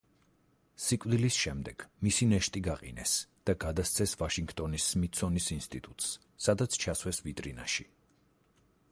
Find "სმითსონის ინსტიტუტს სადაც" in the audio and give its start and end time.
4.93-6.79